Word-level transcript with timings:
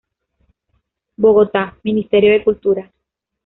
Bogotá: 1.15 1.77
Ministerio 1.83 2.31
de 2.31 2.43
Cultura. 2.43 2.91